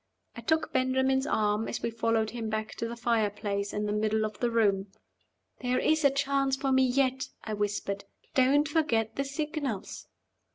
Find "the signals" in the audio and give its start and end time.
9.15-10.07